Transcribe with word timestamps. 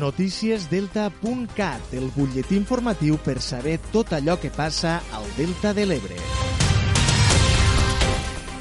Noticiesdelta.cat, 0.00 1.92
el 1.96 2.10
butlletí 2.14 2.56
informatiu 2.58 3.16
per 3.22 3.40
saber 3.40 3.78
tot 3.92 4.12
allò 4.12 4.36
que 4.40 4.50
passa 4.52 5.00
al 5.16 5.24
Delta 5.36 5.72
de 5.72 5.86
l'Ebre. 5.88 6.18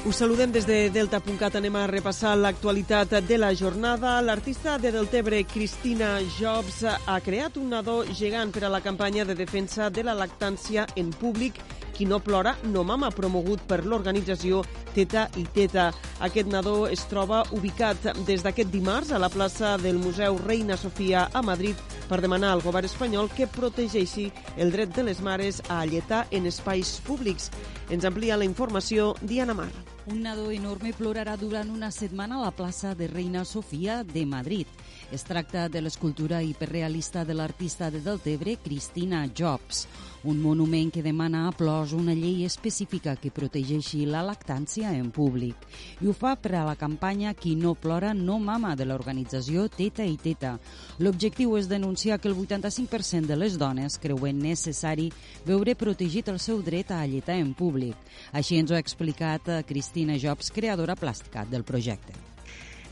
Us 0.05 0.19
saludem 0.21 0.51
des 0.53 0.67
de 0.69 0.91
Delta.cat. 0.93 1.55
Anem 1.57 1.75
a 1.79 1.87
repassar 1.89 2.35
l'actualitat 2.37 3.15
de 3.25 3.37
la 3.41 3.55
jornada. 3.57 4.19
L'artista 4.21 4.77
de 4.77 4.91
Deltebre, 4.93 5.43
Cristina 5.49 6.19
Jobs, 6.37 6.83
ha 6.85 7.19
creat 7.25 7.57
un 7.57 7.71
nadó 7.73 8.03
gegant 8.13 8.53
per 8.53 8.67
a 8.67 8.69
la 8.69 8.83
campanya 8.85 9.25
de 9.25 9.33
defensa 9.33 9.89
de 9.89 10.03
la 10.05 10.13
lactància 10.13 10.85
en 10.95 11.09
públic 11.09 11.57
qui 11.95 12.05
no 12.05 12.19
plora 12.19 12.55
no 12.67 12.83
mama, 12.83 13.09
promogut 13.15 13.63
per 13.65 13.85
l'organització 13.85 14.61
Teta 14.93 15.29
i 15.39 15.45
Teta. 15.55 15.89
Aquest 16.27 16.51
nadó 16.51 16.85
es 16.91 17.05
troba 17.09 17.43
ubicat 17.55 18.11
des 18.27 18.43
d'aquest 18.43 18.71
dimarts 18.73 19.11
a 19.11 19.19
la 19.19 19.31
plaça 19.31 19.77
del 19.81 19.97
Museu 19.97 20.37
Reina 20.43 20.77
Sofia 20.77 21.29
a 21.33 21.41
Madrid 21.41 21.79
per 22.09 22.21
demanar 22.21 22.51
al 22.53 22.61
govern 22.61 22.85
espanyol 22.85 23.31
que 23.33 23.47
protegeixi 23.47 24.29
el 24.57 24.71
dret 24.75 24.93
de 24.95 25.07
les 25.07 25.21
mares 25.21 25.61
a 25.69 25.81
alletar 25.81 26.25
en 26.31 26.45
espais 26.45 26.99
públics. 27.07 27.49
Ens 27.89 28.05
amplia 28.05 28.37
la 28.37 28.45
informació 28.45 29.13
Diana 29.21 29.55
Mar. 29.57 29.71
Un 30.05 30.21
nadó 30.21 30.51
enorme 30.53 30.93
plorarà 30.93 31.33
durant 31.37 31.71
una 31.73 31.89
setmana 31.89 32.37
a 32.37 32.43
la 32.43 32.51
plaça 32.53 32.93
de 32.93 33.07
Reina 33.07 33.45
Sofia 33.45 34.03
de 34.03 34.25
Madrid. 34.25 34.67
Es 35.11 35.23
tracta 35.23 35.69
de 35.69 35.81
l'escultura 35.81 36.41
hiperrealista 36.41 37.23
de 37.25 37.35
l'artista 37.37 37.91
de 37.91 37.99
Deltebre, 38.01 38.57
Cristina 38.57 39.27
Jobs, 39.29 39.85
un 40.23 40.41
monument 40.41 40.89
que 40.91 41.03
demana 41.05 41.47
a 41.47 41.51
plors 41.53 41.93
una 41.93 42.15
llei 42.17 42.43
específica 42.43 43.13
que 43.15 43.29
protegeixi 43.29 44.07
la 44.09 44.23
lactància 44.25 44.95
en 44.97 45.11
públic. 45.13 45.55
I 46.01 46.09
ho 46.09 46.15
fa 46.17 46.33
per 46.35 46.55
a 46.57 46.65
la 46.65 46.75
campanya 46.75 47.35
Qui 47.37 47.53
no 47.55 47.75
plora 47.75 48.13
no 48.17 48.39
mama 48.39 48.75
de 48.75 48.89
l'organització 48.89 49.69
Teta 49.69 50.03
i 50.03 50.17
Teta. 50.17 50.57
L'objectiu 50.97 51.55
és 51.59 51.69
denunciar 51.69 52.17
que 52.19 52.31
el 52.31 52.35
85% 52.35 53.29
de 53.29 53.37
les 53.37 53.59
dones 53.61 53.99
creuen 54.01 54.41
necessari 54.41 55.11
veure 55.45 55.77
protegit 55.77 56.33
el 56.33 56.39
seu 56.39 56.63
dret 56.65 56.91
a 56.91 57.03
alletar 57.05 57.37
en 57.37 57.53
públic. 57.53 57.95
Així 58.33 58.57
ens 58.57 58.71
ho 58.71 58.75
ha 58.75 58.81
explicat 58.81 59.53
Cristina 59.69 60.17
Jobs, 60.17 60.49
creadora 60.49 60.97
plàstica 60.97 61.45
del 61.45 61.63
projecte. 61.63 62.34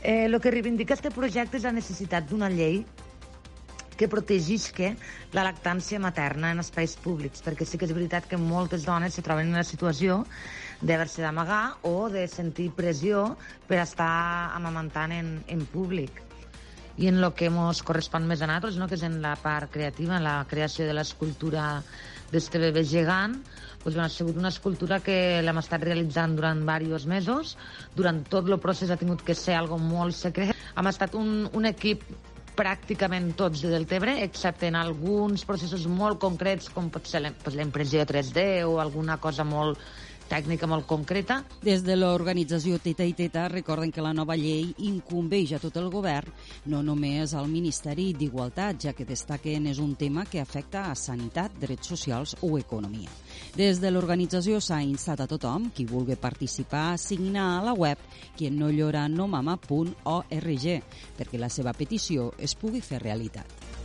Eh, 0.04 0.28
que 0.36 0.50
reivindica 0.52 0.92
aquest 0.92 1.14
projecte 1.16 1.56
és 1.56 1.64
la 1.64 1.72
necessitat 1.72 2.26
d'una 2.28 2.50
llei 2.52 2.82
que 3.96 4.08
protegisca 4.10 4.90
la 5.32 5.44
lactància 5.46 6.00
materna 6.02 6.50
en 6.52 6.60
espais 6.60 6.92
públics, 7.00 7.40
perquè 7.46 7.64
sí 7.64 7.78
que 7.80 7.86
és 7.88 7.94
veritat 7.96 8.26
que 8.28 8.36
moltes 8.36 8.84
dones 8.84 9.16
se 9.16 9.24
troben 9.24 9.48
en 9.48 9.56
la 9.56 9.64
situació 9.64 10.18
d'haver-se 10.82 11.24
d'amagar 11.24 11.78
o 11.88 12.10
de 12.12 12.26
sentir 12.28 12.68
pressió 12.76 13.30
per 13.68 13.80
estar 13.80 14.52
amamantant 14.52 15.14
en, 15.16 15.30
en 15.48 15.64
públic. 15.72 16.20
I 17.00 17.08
en 17.08 17.22
el 17.22 17.30
que 17.34 17.48
ens 17.48 17.80
correspon 17.82 18.28
més 18.28 18.42
a 18.42 18.50
nosaltres, 18.50 18.76
no? 18.76 18.90
que 18.90 18.98
és 18.98 19.06
en 19.08 19.22
la 19.22 19.38
part 19.40 19.72
creativa, 19.72 20.18
en 20.18 20.26
la 20.28 20.42
creació 20.50 20.84
de 20.84 20.94
l'escultura 20.94 21.80
d'este 22.32 22.60
bebè 22.62 22.82
gegant, 22.88 23.36
doncs, 23.84 23.94
bueno, 23.94 24.04
ha 24.04 24.08
sigut 24.12 24.36
una 24.40 24.48
escultura 24.48 25.00
que 25.04 25.42
l'hem 25.44 25.58
estat 25.60 25.82
realitzant 25.84 26.36
durant 26.38 26.62
diversos 26.64 27.06
mesos. 27.06 27.56
Durant 27.94 28.22
tot 28.32 28.48
el 28.48 28.58
procés 28.58 28.90
ha 28.90 28.96
tingut 28.96 29.22
que 29.22 29.34
ser 29.34 29.58
algo 29.58 29.78
molt 29.78 30.16
secret. 30.16 30.54
Hem 30.76 30.88
estat 30.88 31.14
un, 31.14 31.48
un 31.52 31.68
equip 31.68 32.02
pràcticament 32.54 33.32
tots 33.36 33.64
de 33.64 33.70
Deltebre, 33.72 34.16
excepte 34.22 34.68
en 34.70 34.78
alguns 34.78 35.44
processos 35.44 35.86
molt 35.90 36.20
concrets, 36.22 36.70
com 36.70 36.88
pot 36.88 37.06
ser 37.10 37.24
la 37.26 37.64
impressió 37.66 38.06
3D 38.06 38.64
o 38.64 38.78
alguna 38.80 39.18
cosa 39.18 39.44
molt 39.44 39.80
tècnica 40.28 40.66
molt 40.70 40.86
concreta. 40.86 41.44
Des 41.62 41.82
de 41.84 41.96
l'organització 41.96 42.78
Teta 42.82 43.04
i 43.06 43.12
Teta 43.16 43.48
recorden 43.52 43.92
que 43.92 44.02
la 44.04 44.12
nova 44.16 44.36
llei 44.36 44.74
incumbeix 44.88 45.52
a 45.54 45.60
tot 45.62 45.76
el 45.80 45.90
govern, 45.92 46.32
no 46.66 46.82
només 46.82 47.34
al 47.34 47.48
Ministeri 47.52 48.12
d'Igualtat, 48.18 48.80
ja 48.86 48.92
que 48.96 49.08
destaquen 49.08 49.66
és 49.70 49.78
un 49.78 49.94
tema 50.00 50.24
que 50.24 50.40
afecta 50.40 50.80
a 50.90 50.94
sanitat, 50.98 51.50
drets 51.60 51.88
socials 51.94 52.36
o 52.42 52.58
economia. 52.58 53.10
Des 53.54 53.80
de 53.80 53.90
l'organització 53.90 54.60
s'ha 54.60 54.82
instat 54.82 55.20
a 55.20 55.26
tothom 55.30 55.70
qui 55.74 55.84
vulgui 55.86 56.16
participar 56.16 56.92
a 56.92 56.98
signar 56.98 57.58
a 57.58 57.64
la 57.70 57.74
web 57.74 57.98
quiennolloranomama.org 58.38 60.66
perquè 61.18 61.38
la 61.38 61.48
seva 61.48 61.72
petició 61.72 62.32
es 62.38 62.54
pugui 62.58 62.80
fer 62.80 62.98
realitat. 63.02 63.83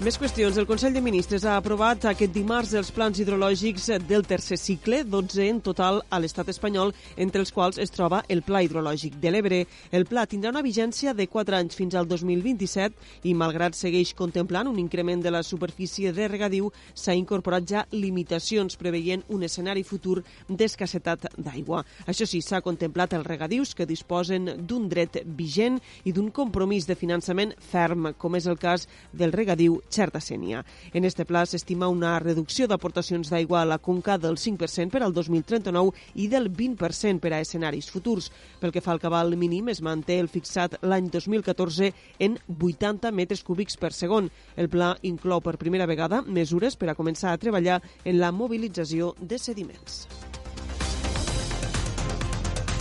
Més 0.00 0.16
qüestions. 0.16 0.56
El 0.56 0.64
Consell 0.64 0.94
de 0.96 1.02
Ministres 1.04 1.42
ha 1.44 1.58
aprovat 1.60 2.06
aquest 2.08 2.32
dimarts 2.32 2.70
els 2.78 2.88
plans 2.96 3.18
hidrològics 3.20 3.90
del 4.08 4.22
tercer 4.24 4.56
cicle, 4.56 5.02
12 5.04 5.44
en 5.44 5.58
total 5.60 5.98
a 6.08 6.16
l'estat 6.22 6.48
espanyol, 6.48 6.94
entre 7.20 7.42
els 7.44 7.52
quals 7.52 7.76
es 7.76 7.92
troba 7.92 8.22
el 8.32 8.40
Pla 8.40 8.62
Hidrològic 8.64 9.18
de 9.20 9.28
l'Ebre. 9.34 9.58
El 9.92 10.06
pla 10.08 10.24
tindrà 10.24 10.54
una 10.54 10.62
vigència 10.64 11.12
de 11.12 11.26
4 11.28 11.58
anys 11.58 11.76
fins 11.76 11.98
al 12.00 12.08
2027 12.08 13.28
i, 13.28 13.34
malgrat 13.36 13.76
segueix 13.76 14.14
contemplant 14.16 14.70
un 14.70 14.78
increment 14.80 15.20
de 15.20 15.34
la 15.34 15.42
superfície 15.44 16.14
de 16.16 16.30
regadiu, 16.32 16.72
s'ha 16.94 17.12
incorporat 17.12 17.68
ja 17.68 17.84
limitacions 17.92 18.80
preveient 18.80 19.26
un 19.28 19.44
escenari 19.44 19.84
futur 19.84 20.22
d'escassetat 20.48 21.28
d'aigua. 21.36 21.84
Això 22.08 22.24
sí, 22.24 22.40
s'ha 22.40 22.62
contemplat 22.64 23.18
els 23.20 23.28
regadius 23.28 23.76
que 23.76 23.84
disposen 23.84 24.64
d'un 24.64 24.88
dret 24.88 25.20
vigent 25.26 25.76
i 26.08 26.16
d'un 26.16 26.32
compromís 26.32 26.88
de 26.88 26.96
finançament 26.96 27.52
ferm, 27.60 28.14
com 28.16 28.40
és 28.40 28.48
el 28.48 28.56
cas 28.56 28.88
del 29.12 29.36
regadiu 29.36 29.82
Xerta 29.90 30.20
Sènia. 30.22 30.62
En 30.94 31.04
este 31.04 31.26
pla 31.26 31.42
s'estima 31.46 31.90
una 31.90 32.14
reducció 32.22 32.68
d'aportacions 32.70 33.30
d'aigua 33.30 33.60
a 33.62 33.68
la 33.68 33.78
conca 33.78 34.16
del 34.18 34.38
5% 34.38 34.90
per 34.94 35.02
al 35.02 35.12
2039 35.12 35.92
i 36.14 36.28
del 36.30 36.48
20% 36.50 37.20
per 37.20 37.34
a 37.34 37.42
escenaris 37.42 37.90
futurs. 37.90 38.30
Pel 38.60 38.72
que 38.72 38.80
fa 38.80 38.94
al 38.94 39.02
cabal 39.02 39.36
mínim, 39.36 39.68
es 39.68 39.82
manté 39.82 40.20
el 40.20 40.30
fixat 40.30 40.78
l'any 40.82 41.10
2014 41.10 41.92
en 42.18 42.38
80 42.56 43.12
metres 43.12 43.44
cúbics 43.44 43.76
per 43.76 43.92
segon. 43.92 44.30
El 44.56 44.70
pla 44.70 44.94
inclou 45.02 45.42
per 45.42 45.58
primera 45.58 45.90
vegada 45.90 46.22
mesures 46.22 46.78
per 46.78 46.92
a 46.92 46.98
començar 46.98 47.34
a 47.34 47.38
treballar 47.42 47.82
en 48.04 48.20
la 48.20 48.32
mobilització 48.32 49.14
de 49.20 49.38
sediments. 49.38 50.06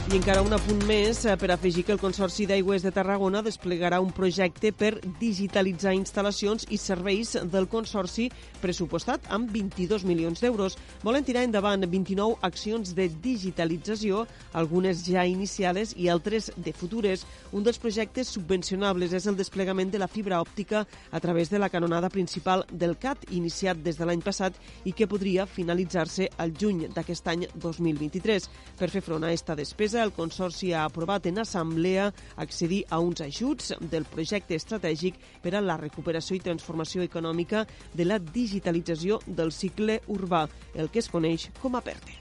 I 0.09 0.17
encara 0.17 0.41
un 0.41 0.55
apunt 0.55 0.79
més 0.89 1.19
eh, 1.29 1.35
per 1.37 1.51
afegir 1.53 1.83
que 1.85 1.91
el 1.93 1.99
Consorci 2.01 2.47
d'Aigües 2.49 2.81
de 2.81 2.89
Tarragona 2.89 3.43
desplegarà 3.45 3.99
un 4.01 4.09
projecte 4.09 4.71
per 4.73 4.95
digitalitzar 5.19 5.91
instal·lacions 5.93 6.63
i 6.73 6.79
serveis 6.81 7.35
del 7.53 7.67
Consorci 7.69 8.25
pressupostat 8.57 9.27
amb 9.29 9.51
22 9.53 10.07
milions 10.09 10.41
d'euros. 10.41 10.79
Volen 11.03 11.27
tirar 11.27 11.43
endavant 11.45 11.85
29 11.85 12.39
accions 12.41 12.95
de 12.97 13.05
digitalització, 13.21 14.23
algunes 14.57 15.03
ja 15.05 15.27
iniciades 15.29 15.93
i 15.93 16.09
altres 16.09 16.49
de 16.57 16.73
futures. 16.73 17.27
Un 17.53 17.67
dels 17.67 17.77
projectes 17.77 18.33
subvencionables 18.33 19.13
és 19.13 19.29
el 19.29 19.37
desplegament 19.37 19.93
de 19.93 20.01
la 20.01 20.09
fibra 20.09 20.41
òptica 20.41 20.87
a 21.11 21.21
través 21.21 21.53
de 21.53 21.61
la 21.61 21.69
canonada 21.69 22.09
principal 22.09 22.65
del 22.71 22.97
CAT, 22.97 23.29
iniciat 23.29 23.85
des 23.85 24.01
de 24.01 24.09
l'any 24.09 24.25
passat 24.25 24.57
i 24.89 24.97
que 24.97 25.05
podria 25.05 25.45
finalitzar-se 25.45 26.31
al 26.41 26.57
juny 26.57 26.87
d'aquest 26.97 27.29
any 27.29 27.45
2023. 27.53 28.49
Per 28.81 28.89
fer 28.89 29.05
front 29.05 29.21
a 29.21 29.29
aquesta 29.29 29.53
despesa, 29.53 29.98
el 30.03 30.13
Consorci 30.13 30.73
ha 30.73 30.85
aprovat 30.85 31.25
en 31.29 31.39
assemblea 31.39 32.09
accedir 32.37 32.83
a 32.89 32.99
uns 32.99 33.21
ajuts 33.21 33.73
del 33.91 34.05
projecte 34.05 34.55
estratègic 34.55 35.19
per 35.43 35.55
a 35.55 35.61
la 35.61 35.77
recuperació 35.77 36.37
i 36.37 36.43
transformació 36.43 37.03
econòmica 37.05 37.65
de 37.93 38.05
la 38.05 38.19
digitalització 38.19 39.19
del 39.25 39.51
cicle 39.51 40.01
urbà, 40.07 40.47
el 40.75 40.89
que 40.89 41.03
es 41.03 41.09
coneix 41.09 41.49
com 41.61 41.75
a 41.75 41.83
PERTE. 41.83 42.17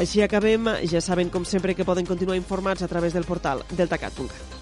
Així 0.00 0.22
acabem. 0.24 0.70
Ja 0.88 1.02
saben, 1.04 1.28
com 1.28 1.44
sempre, 1.44 1.74
que 1.76 1.84
poden 1.84 2.08
continuar 2.08 2.38
informats 2.40 2.82
a 2.82 2.88
través 2.88 3.12
del 3.12 3.28
portal 3.28 3.66
deltacat.cat. 3.76 4.59